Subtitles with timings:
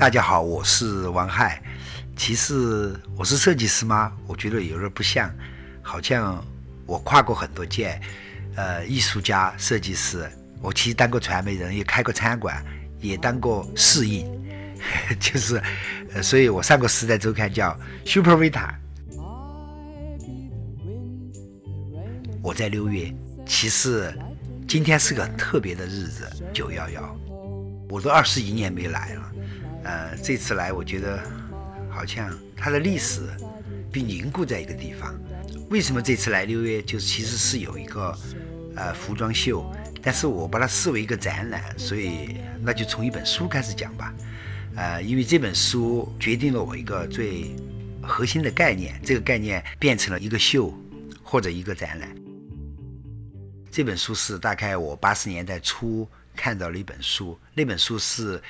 [0.00, 1.62] 大家好，我是王亥。
[2.16, 4.10] 其实我是设计师吗？
[4.26, 5.30] 我觉得有点不像，
[5.82, 6.42] 好像
[6.86, 8.00] 我跨过很多界，
[8.56, 10.26] 呃，艺术家、设计师。
[10.62, 12.64] 我其实当过传媒人，也开过餐馆，
[12.98, 14.26] 也当过侍应，
[15.20, 15.62] 就是，
[16.14, 18.70] 呃，所以我上过《时代周刊》叫 Super Vita。
[22.42, 23.14] 我在六月，
[23.44, 24.18] 其实
[24.66, 27.16] 今天是个特别的日子，九幺幺，
[27.90, 29.32] 我都二十一年没来了，
[29.84, 31.22] 呃，这次来我觉得
[31.90, 33.22] 好像它的历史
[33.92, 35.14] 被凝固在一个地方。
[35.70, 36.82] 为什么这次来六月？
[36.82, 38.16] 就是其实是有一个
[38.76, 39.64] 呃服装秀。
[40.02, 44.14] 但是我把它视为一个展览，所以那就从一本书开始讲吧。
[44.74, 47.54] 呃，因为这本书决定了我一个最
[48.02, 50.72] 核心的概念，这个概念变成了一个秀
[51.22, 52.08] 或者一个展览。
[53.70, 56.08] 这本书是大概我八十年代初
[56.40, 58.42] 看到了一本书，那本书是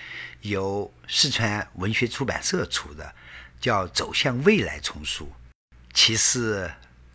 [0.42, 3.12] 由四川文学出版社出的，
[3.60, 5.28] 叫《走向未来》丛书。
[5.92, 6.70] 其实。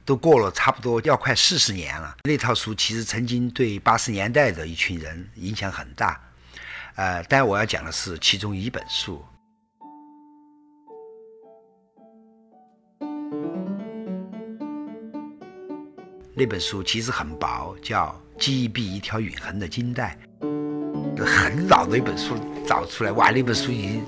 [0.08, 2.16] 都过了差不多要快四十年了。
[2.26, 6.22] 那套书其实曾经对八十年代的一群人影响很大，
[6.94, 9.26] 呃，但我要讲的是其中一本书。
[16.36, 20.16] 那本书其实很薄，叫《记忆币：一条永恒的金带》，
[21.24, 22.34] 很老的一本书，
[22.66, 24.04] 找出来哇，那本书已经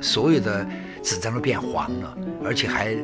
[0.00, 0.64] 所有的
[1.02, 2.96] 纸张都变黄了，而且还。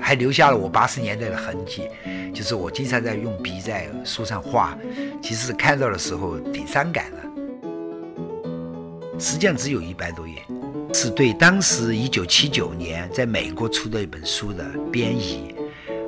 [0.00, 1.88] 还留下了我八十年代的痕迹，
[2.32, 4.78] 就是我经常在用笔在书上画，
[5.20, 7.18] 其实看到的时候挺伤感的。
[9.18, 10.34] 实际上只有一百多页，
[10.94, 15.54] 是对当时一九七九年在美国出的一本书的编译。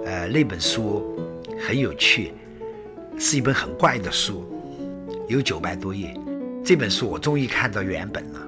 [0.06, 1.18] 呃，那本书
[1.58, 2.32] 很有趣，
[3.18, 4.46] 是一本很怪的书，
[5.26, 6.14] 有九百多页。
[6.64, 8.40] 这本书我终于看到原本了，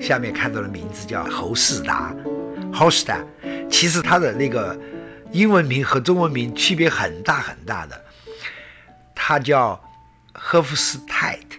[0.00, 2.14] 下面看到的名字叫侯世达
[2.72, 3.24] h o s t a
[3.70, 4.78] 其实他的那个
[5.32, 8.04] 英文名和中文名区别很大很大的，
[9.14, 9.80] 他叫
[10.32, 11.58] 赫夫斯泰特，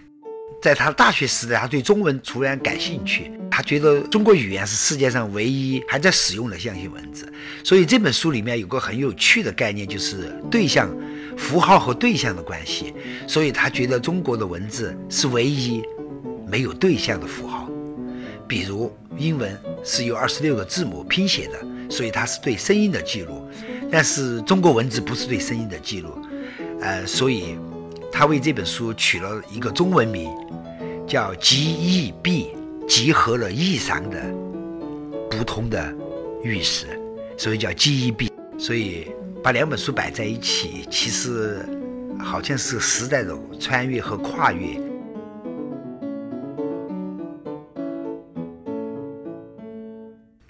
[0.60, 7.32] 在他大学时代，他对中文突然感兴趣，他觉得中国语言是世界上唯一还在使用的象形文字，
[7.64, 10.90] 所以这本书里面有个很有趣的概念，就是对象
[11.36, 12.92] 符号和对象的关系，
[13.26, 15.82] 所以他觉得中国的文字是唯一
[16.50, 17.68] 没有对象的符号，
[18.48, 21.58] 比如英文是由二十六个字母拼写的。
[21.90, 23.44] 所以它是对声音的记录，
[23.90, 26.10] 但是中国文字不是对声音的记录，
[26.80, 27.56] 呃，所以
[28.12, 30.30] 他为这本书取了一个中文名，
[31.04, 32.50] 叫“集义币”，
[32.88, 34.22] 集合了异常的
[35.28, 35.92] 不同的
[36.44, 36.86] 玉石，
[37.36, 38.30] 所以叫“集义币”。
[38.56, 39.08] 所以
[39.42, 41.68] 把两本书摆在一起，其实
[42.20, 44.80] 好像是时代的穿越和跨越。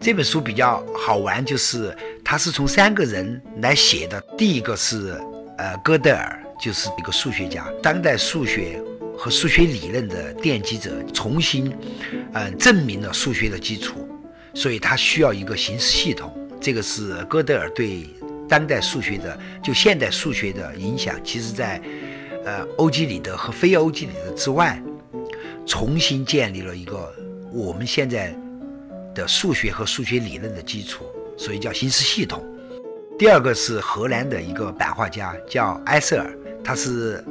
[0.01, 1.95] 这本书比较好玩，就是
[2.25, 4.19] 它是从三个人来写的。
[4.37, 5.15] 第一个是
[5.59, 8.83] 呃哥德尔，就是一个数学家，当代数学
[9.15, 11.71] 和数学理论的奠基者，重新
[12.33, 14.09] 嗯证明了数学的基础，
[14.55, 16.35] 所以他需要一个形式系统。
[16.59, 18.07] 这个是哥德尔对
[18.49, 21.15] 当代数学的就现代数学的影响。
[21.23, 21.79] 其实，在
[22.47, 24.83] 呃欧几里得和非欧几里得之外，
[25.67, 27.15] 重新建立了一个
[27.53, 28.35] 我们现在。
[29.15, 31.05] 的数学和数学理论的基础，
[31.37, 32.45] 所以叫形式系统。
[33.19, 36.31] 第二个是荷兰的一个版画家，叫埃塞尔，
[36.65, 37.23] 他是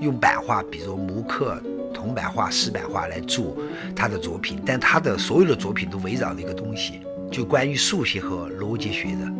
[0.00, 1.58] 用版画，比如木刻、
[1.94, 3.56] 铜版画、石版画来做
[3.96, 7.00] 他的作品，但他的所有的作品都围绕着一个东西，
[7.30, 9.32] 就关于数学和逻辑学的。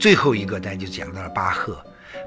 [0.00, 1.80] 最后一个，然就讲到了巴赫，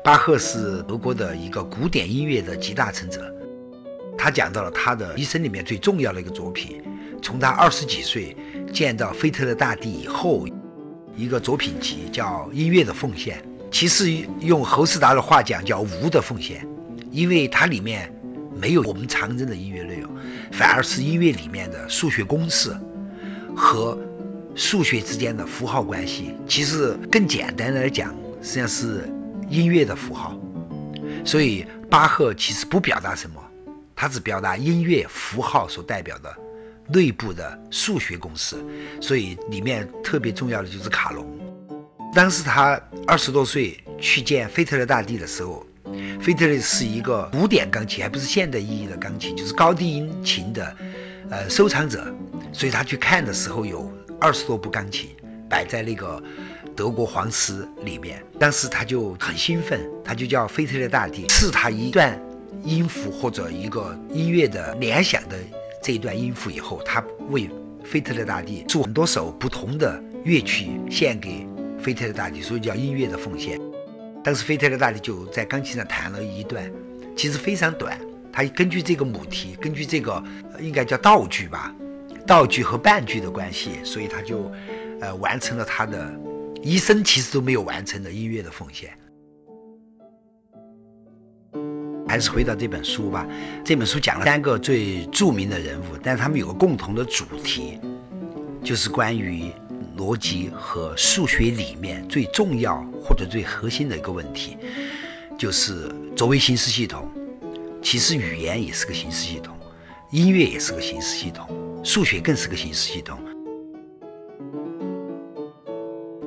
[0.04, 3.34] 巴赫是德国的一个古典音乐的集大成者，
[4.18, 6.82] 他讲到了他的一生里面最重要的一个作品。
[7.22, 8.36] 从他二十几岁
[8.74, 10.48] 见到菲特勒大帝以后，
[11.16, 13.38] 一个作品集叫《音乐的奉献》，
[13.70, 14.10] 其实
[14.40, 16.66] 用侯斯达的话讲叫“无的奉献”，
[17.12, 18.12] 因为它里面
[18.56, 20.10] 没有我们常认的音乐内容，
[20.52, 22.76] 反而是音乐里面的数学公式
[23.56, 23.98] 和
[24.56, 26.36] 数学之间的符号关系。
[26.48, 29.08] 其实更简单的来讲，实际上是
[29.50, 30.38] 音乐的符号。
[31.24, 33.40] 所以巴赫其实不表达什么，
[33.96, 36.36] 他只表达音乐符号所代表的。
[36.94, 38.58] 内部的数学公式，
[39.00, 41.26] 所以里面特别重要的就是卡农。
[42.14, 45.66] 当时他二十多岁去见菲特勒大帝的时候，
[46.20, 50.76] 菲特勒是一个古典钢琴，还不是现代意义的钢琴，就是高低音琴的
[51.30, 52.14] 呃收藏者。
[52.52, 53.90] 所以他去看的时候，有
[54.20, 55.10] 二十多部钢琴
[55.50, 56.22] 摆在那个
[56.76, 58.22] 德国皇室里面。
[58.38, 62.22] 当时他就很兴奋，他就叫菲特勒大帝赐他一段
[62.66, 65.38] 音符或者一个音乐的联想的。
[65.82, 67.50] 这一段音符以后，他为
[67.84, 71.48] 腓特烈大帝做很多首不同的乐曲献给
[71.80, 73.60] 腓特烈大帝，所以叫音乐的奉献。
[74.24, 76.72] 当时腓特烈大帝就在钢琴上弹了一段，
[77.18, 78.00] 其实非常短。
[78.32, 80.24] 他根据这个母题，根据这个
[80.60, 81.74] 应该叫道具吧，
[82.28, 84.52] 道具和伴句的关系，所以他就
[85.02, 86.14] 呃完成了他的
[86.62, 88.92] 一生其实都没有完成的音乐的奉献。
[92.12, 93.26] 还是回到这本书吧，
[93.64, 97.80] 这本书讲了三个最著名的人物，但是他们有个共同的主题，
[98.62, 99.50] 就是关于
[99.98, 104.58] 逻辑和数学里面最重要或者最核心的一个问题，
[105.38, 107.10] 就是作为形式系统，
[107.82, 109.56] 其实语言也是个形式系统，
[110.10, 111.48] 音乐也是个形式系统，
[111.82, 113.18] 数学更是个形式系统。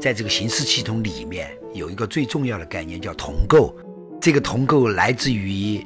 [0.01, 3.77] 在这个形式系统里面，有一个最重要的概念叫同构。
[4.25, 5.85] 这个同构来自于，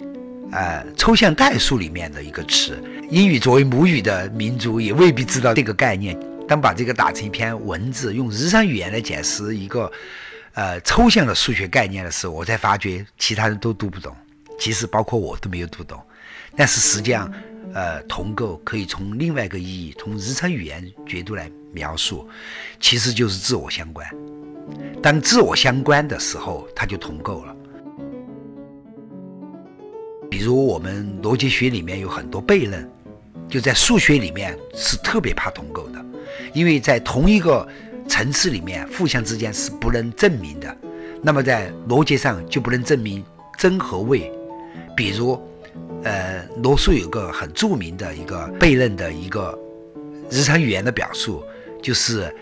[0.52, 2.80] 呃，抽象代数里面的一个词。
[3.10, 6.16] 英语作为母语的民族也未必知道这个概念。
[6.46, 9.90] 当把这个打成一篇文字，用日常语言来解释一个，
[10.52, 14.14] 呃，抽象的数学概念的时候，我才发觉其他人都读不懂。
[14.56, 16.00] 其实包括我都没有读懂。
[16.54, 17.28] 但是实际上，
[17.74, 22.28] 呃，同构可以从另外一个意义，从日常语言角度来描述，
[22.78, 24.08] 其实就是自我相关。
[25.02, 27.56] 当自我相关的时候，它就同构了。
[30.38, 32.88] 比如我们逻辑学里面有很多悖论，
[33.48, 36.00] 就在数学里面是特别怕同构的，
[36.54, 37.66] 因为在同一个
[38.06, 40.76] 层次里面互相之间是不能证明的。
[41.24, 43.20] 那么在逻辑上就不能证明
[43.58, 44.30] 真和伪。
[44.96, 45.36] 比如，
[46.04, 49.58] 呃，罗素有个很著名的一个悖论的一个
[50.30, 51.42] 日常语言的表述，
[51.82, 52.32] 就是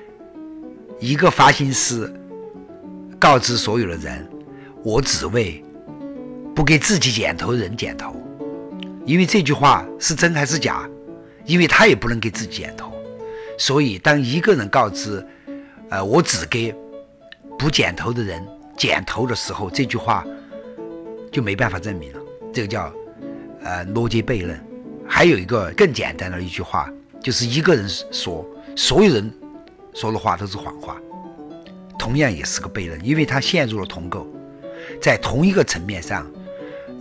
[1.00, 2.12] 一个发行师
[3.18, 4.28] 告知所有的人
[4.84, 5.64] ：“我只为。”
[6.56, 8.16] 不给自己剪头人剪头，
[9.04, 10.88] 因为这句话是真还是假？
[11.44, 12.90] 因为他也不能给自己剪头，
[13.58, 15.24] 所以当一个人告知，
[15.90, 16.74] 呃，我只给
[17.58, 18.42] 不剪头的人
[18.74, 20.24] 剪头的时候，这句话
[21.30, 22.18] 就没办法证明了。
[22.54, 22.90] 这个叫
[23.62, 24.58] 呃逻辑悖论。
[25.06, 29.30] 还有一个更简单的一句话，就是一个人说，所有人
[29.92, 30.96] 说的话都是谎话，
[31.98, 34.26] 同样也是个悖论，因为他陷入了同构，
[35.02, 36.26] 在同一个层面上。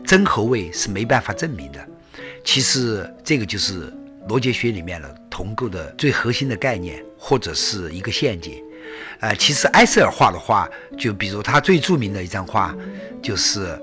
[0.06, 1.88] 真和伪是没办法证明的。
[2.44, 3.92] 其实这个就是
[4.30, 8.62] 逻辑学里面的同构的最核心的概念，或者是一个陷阱。
[9.20, 12.76] 呃，其实埃塞尔画的画，就比如他最著名的一张画，
[13.22, 13.78] 就是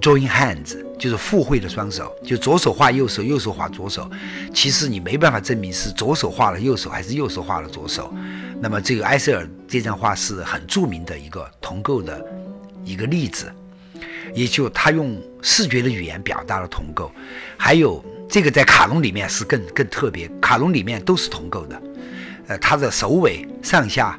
[0.00, 4.10] join hands，就是互惠的双手，就左手画右手，右手画左手。
[4.54, 8.12] 其实你没办法证明是左手画了右手，还是右手画了左手。
[8.60, 12.24] 那么这个埃塞尔这张画是很著名的一个同构的
[12.84, 13.52] 一个例子。
[14.34, 17.10] 也就他用视觉的语言表达了同构，
[17.56, 21.82] 还有这个在卡农里面是更更特别，卡农里面都是同构的，
[22.48, 24.18] 呃，它的首尾上下，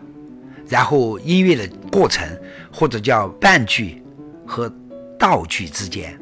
[0.68, 2.28] 然后音乐的过程
[2.72, 4.02] 或者叫伴句
[4.46, 4.72] 和
[5.18, 6.20] 道句之间，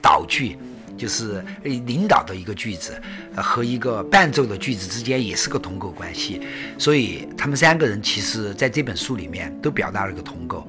[0.00, 0.56] 导句
[0.96, 3.00] 就是领导的一个句子
[3.36, 6.40] 和一个伴奏的句子之间也是个同构关系，
[6.76, 10.66] 所以他们三个人其实在这本书里面都表达了一个同构。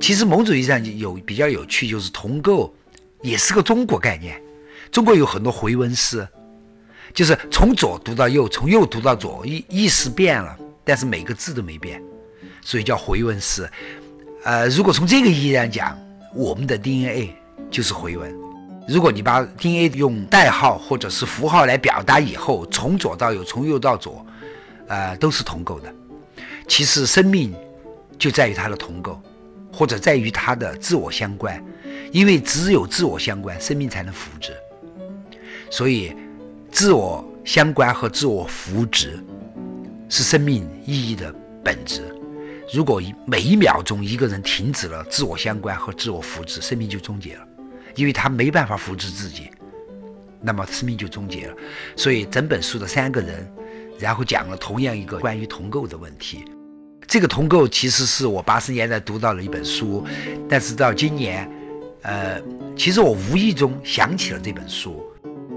[0.00, 2.74] 其实某种意义上有比较有趣，就是同构
[3.22, 4.40] 也是个中国概念。
[4.90, 6.26] 中国有很多回文诗，
[7.12, 12.02] 就是从左读到右，从右读到左，意意思变了，但是每个字都没变，
[12.60, 13.68] 所以叫回文诗。
[14.44, 15.98] 呃，如果从这个意义上讲，
[16.34, 17.34] 我们的 DNA
[17.70, 18.32] 就是回文。
[18.86, 24.24] 如果你把 DNA 用代号或者是符号来表达以后，从左到右，从右到左，
[24.86, 25.92] 呃，都是同构的。
[26.68, 27.52] 其实生命
[28.18, 29.20] 就在于它的同构。
[29.74, 31.60] 或者在于他的自我相关，
[32.12, 34.52] 因为只有自我相关，生命才能福祉。
[35.68, 36.14] 所以，
[36.70, 39.20] 自我相关和自我福祉
[40.08, 42.02] 是生命意义的本质。
[42.72, 47.46] 如果每一秒钟一个人停止了自我相关和自我福祉，生命就终结了，
[47.96, 49.50] 因为他没办法福祉自己，
[50.40, 51.54] 那么生命就终结了。
[51.96, 53.52] 所以，整本书的三个人，
[53.98, 56.44] 然后讲了同样一个关于同构的问题。
[57.14, 60.04] 这个同构其实是我八十年代读到了一本书，
[60.48, 61.48] 但是到今年，
[62.02, 62.42] 呃，
[62.76, 65.00] 其实我无意中想起了这本书。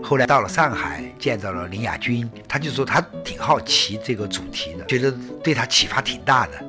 [0.04, 5.12] 后来到了上海，见到了林亚军，他就说他挺好奇这个主题的，觉得
[5.44, 6.64] 对他启发挺大的。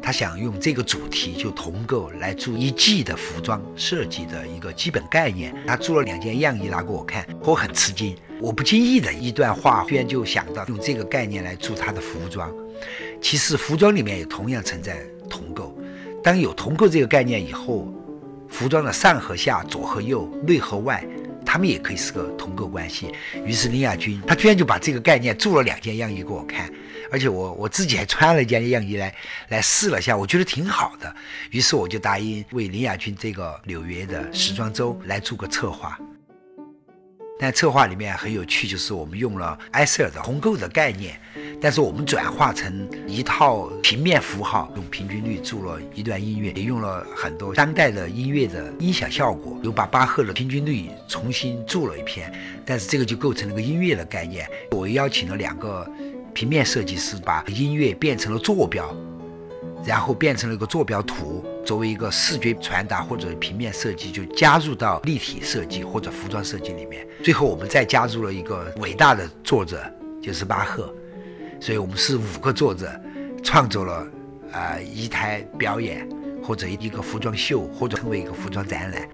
[0.00, 5.54] 他想用这个主题就同构来做一季的服装设计的一个基本概念。
[5.66, 8.16] 他做了两件样衣拿给我看，我很吃惊。
[8.42, 12.52] 我不经意的一段话，居然就想到用这个概念来做他的服装。
[13.20, 14.98] 其实服装里面也同样存在
[15.30, 15.72] 同构。
[16.24, 17.86] 当有同构这个概念以后，
[18.48, 21.04] 服装的上和下、左和右、内和外
[21.46, 23.12] 他们也可以是个同构关系。
[23.46, 26.68] 于是林亚军他居然就把这个概念做了两件样衣给我看，
[27.12, 29.14] 而且我我自己还穿了一件样衣来
[29.50, 31.14] 来试了下，我觉得挺好的。
[31.52, 35.96] 于是我就答应为林亚军这个纽约的时装周来做个策划。
[37.42, 41.20] 但策划里面很有趣，就是我们用了埃塞尔的红构的概念，
[41.60, 52.32] 但是我们转化成一套平面符号，用平均律做了一段音乐，也用了很多当代的音乐的音响效果，又把巴赫的平均律重新做了一遍。
[52.64, 54.46] 但是这个就构成了个音乐的概念。
[54.70, 55.84] 我邀请了两个
[56.32, 58.88] 平面设计师，把音乐变成了坐标。
[59.84, 67.06] 然后变成了一个坐标图，作为一个视觉传达或者平面设计，就加入到立体设计或者服装设计里面。
[67.22, 69.82] 最后我们再加入了一个伟大的作者，
[70.22, 70.92] 就是巴赫。
[71.60, 72.90] 所以我们是五个作者，
[73.42, 74.06] 创作了
[74.52, 76.08] 啊一台表演，
[76.42, 79.08] 或者一个服装秀，或者成为一个服装展览。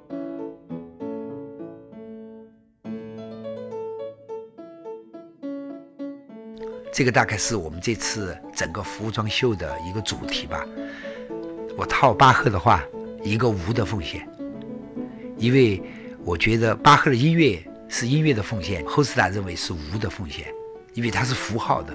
[6.98, 10.66] 这个大概是我们这次整个服装秀的一个主题吧。
[11.76, 12.82] 我套巴赫的话，
[13.22, 14.28] 一个无的奉献，
[15.36, 15.80] 因为
[16.24, 17.56] 我觉得巴赫的音乐
[17.88, 20.52] 是音乐的奉献，后斯塔认为是无的奉献，
[20.94, 21.94] 因为它是符号的，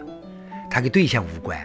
[0.72, 1.60] 它跟对象无关，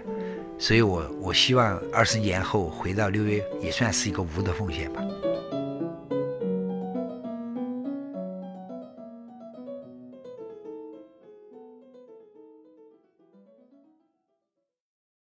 [0.58, 5.00] 所以我我希望二十年后回到纽约也算是一个无的奉献吧。